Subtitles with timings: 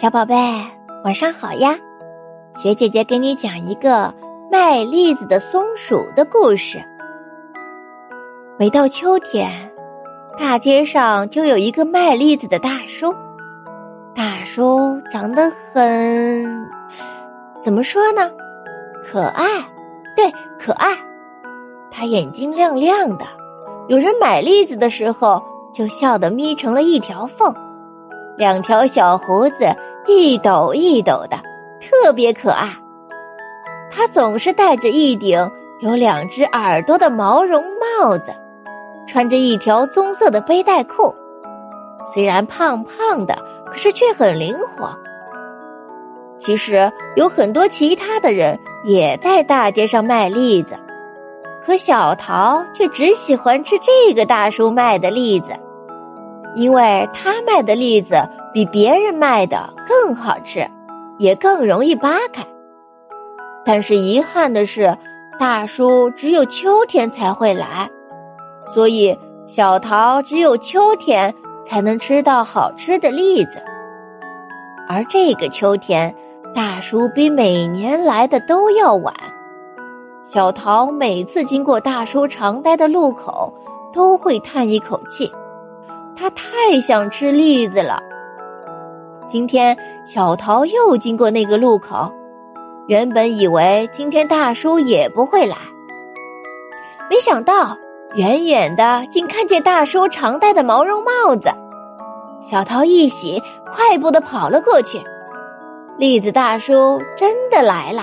[0.00, 0.34] 小宝贝，
[1.04, 1.76] 晚上好呀！
[2.62, 4.14] 雪姐姐给你讲一个
[4.50, 6.82] 卖栗子的松鼠的故事。
[8.58, 9.70] 每到秋天，
[10.38, 13.14] 大街上就有一个卖栗子的大叔。
[14.14, 16.66] 大叔长得很，
[17.60, 18.30] 怎么说呢？
[19.04, 19.44] 可爱，
[20.16, 20.96] 对，可爱。
[21.90, 23.26] 他眼睛亮亮的，
[23.86, 25.42] 有人买栗子的时候，
[25.74, 27.54] 就笑得眯成了一条缝。
[28.38, 29.66] 两条小胡子
[30.06, 31.38] 一抖一抖的，
[31.80, 32.68] 特别可爱。
[33.90, 38.32] 他总是戴着一顶有两只耳朵的毛绒帽子，
[39.06, 41.14] 穿着一条棕色的背带裤。
[42.12, 44.96] 虽然胖胖的，可是却很灵活。
[46.38, 50.76] 其实有很多其他的人也在大街上卖栗子，
[51.64, 55.52] 可小桃却只喜欢吃这个大叔卖的栗子。
[56.56, 58.16] 因为他卖的栗子
[58.52, 60.66] 比别人卖的更好吃，
[61.18, 62.46] 也更容易扒开。
[63.64, 64.96] 但是遗憾的是，
[65.38, 67.90] 大叔只有秋天才会来，
[68.74, 71.34] 所以小桃只有秋天
[71.66, 73.62] 才能吃到好吃的栗子。
[74.88, 76.14] 而这个秋天，
[76.54, 79.14] 大叔比每年来的都要晚。
[80.22, 83.52] 小桃每次经过大叔常待的路口，
[83.92, 85.30] 都会叹一口气。
[86.16, 88.02] 他太想吃栗子了。
[89.30, 92.12] 今天小桃又经过那个路口，
[92.88, 95.56] 原本以为今天大叔也不会来，
[97.08, 97.76] 没想到
[98.16, 101.48] 远远的竟看见大叔常戴的毛绒帽子。
[102.40, 103.40] 小桃一喜，
[103.72, 105.00] 快步的跑了过去。
[105.96, 108.02] 栗子大叔真的来了，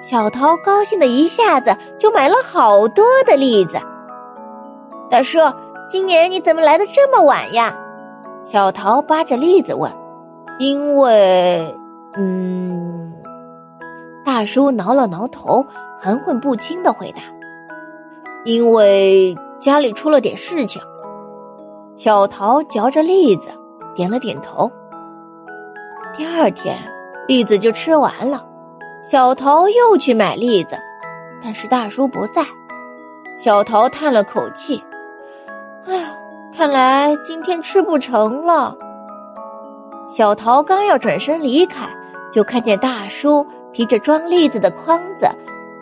[0.00, 3.78] 小桃高兴的一下子就买了好多的栗子。
[5.10, 5.38] 大叔。
[5.90, 7.76] 今年你怎么来的这么晚呀？
[8.42, 9.90] 小桃扒着栗子问。
[10.58, 11.74] 因为，
[12.14, 13.14] 嗯，
[14.24, 15.64] 大叔挠了挠头，
[15.98, 17.22] 含混不清的回答
[18.44, 20.82] ：“因为家里出了点事情。”
[21.96, 23.50] 小桃嚼着栗子，
[23.94, 24.70] 点了点头。
[26.14, 26.78] 第二天，
[27.26, 28.44] 栗子就吃完了。
[29.02, 30.76] 小桃又去买栗子，
[31.42, 32.42] 但是大叔不在。
[33.38, 34.82] 小桃叹了口气。
[35.86, 36.14] 哎呀，
[36.56, 38.76] 看来今天吃不成了。
[40.08, 41.88] 小桃刚要转身离开，
[42.32, 45.28] 就看见大叔提着装栗子的筐子，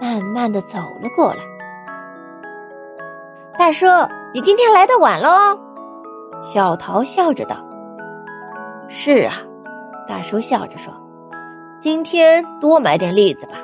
[0.00, 1.38] 慢慢的走了过来。
[3.58, 3.86] 大叔，
[4.32, 5.58] 你今天来的晚了哦。
[6.42, 7.56] 小桃笑着道
[8.88, 9.42] ：“是啊。”
[10.06, 10.92] 大叔笑着说
[11.80, 13.54] ：“今天多买点栗子吧，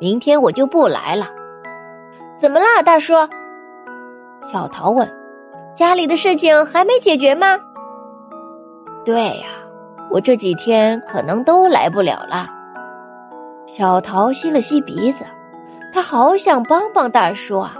[0.00, 1.28] 明天我就不来了。”
[2.36, 3.12] 怎么啦，大叔？
[4.42, 5.25] 小桃问。
[5.76, 7.60] 家里的事情还没解决吗？
[9.04, 9.46] 对呀，
[10.10, 12.48] 我这几天可能都来不了了。
[13.66, 15.26] 小桃吸了吸鼻子，
[15.92, 17.74] 他好想帮帮大叔啊。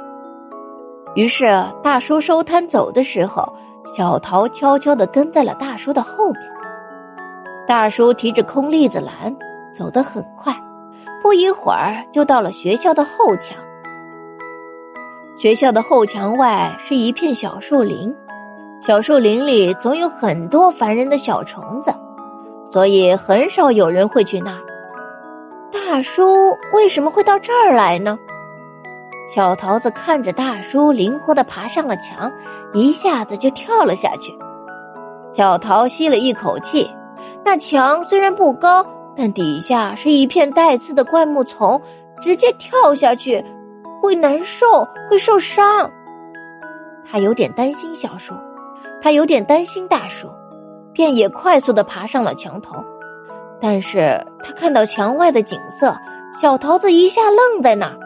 [1.14, 3.50] 于是大叔收摊走的时候，
[3.96, 6.42] 小桃悄悄的跟在了大叔的后面。
[7.66, 9.34] 大叔提着空栗子篮
[9.74, 10.54] 走得很快，
[11.22, 13.56] 不一会儿就到了学校的后墙。
[15.38, 18.14] 学校的后墙外是一片小树林，
[18.80, 21.94] 小树林里总有很多烦人的小虫子，
[22.72, 24.60] 所以很少有人会去那儿。
[25.70, 28.18] 大叔为什么会到这儿来呢？
[29.34, 32.32] 小桃子看着大叔灵活的爬上了墙，
[32.72, 34.34] 一下子就跳了下去。
[35.34, 36.90] 小桃吸了一口气，
[37.44, 41.78] 那墙虽然不高，但底下是一片带刺的灌木丛，
[42.22, 43.44] 直接跳下去。
[44.00, 45.90] 会难受，会受伤。
[47.08, 48.34] 他有点担心小树，
[49.02, 50.28] 他有点担心大树，
[50.92, 52.84] 便也快速的爬上了墙头。
[53.60, 55.96] 但是他看到墙外的景色，
[56.40, 57.96] 小桃子一下愣在那儿。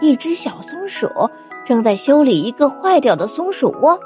[0.00, 1.08] 一只小松鼠
[1.64, 3.98] 正在修理一个坏掉的松鼠窝，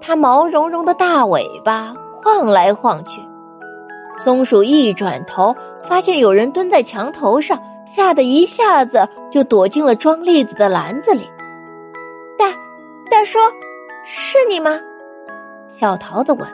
[0.00, 3.20] 它毛茸茸的大尾巴晃来晃去。
[4.18, 7.60] 松鼠一转头，发现有人蹲在墙头上。
[7.84, 11.30] 吓得一下子就躲进了装栗子的篮子里。
[12.38, 12.46] 大，
[13.10, 13.38] 大叔，
[14.04, 14.78] 是你吗？
[15.68, 16.48] 小桃子问。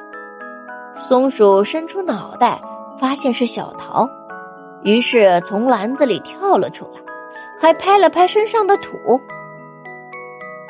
[1.09, 2.61] 松鼠伸出脑袋，
[2.99, 4.09] 发现是小桃，
[4.82, 7.00] 于是从篮子里跳了出来，
[7.59, 9.21] 还拍了拍身上的土。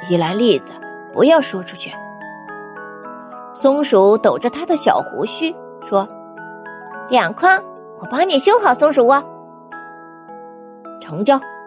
[0.09, 0.73] 一篮栗子，
[1.13, 1.91] 不要说出去。
[3.55, 5.55] 松鼠抖着它的小胡须
[5.89, 6.09] 说
[7.11, 7.63] ：“两筐，
[7.99, 9.23] 我帮你修好松鼠窝。”
[11.11, 11.60] 成交。